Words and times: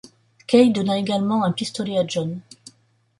Keyes 0.47 0.71
donna 0.73 0.97
également 0.97 1.43
un 1.43 1.51
pistolet 1.51 1.99
à 1.99 2.07
John. 2.07 2.41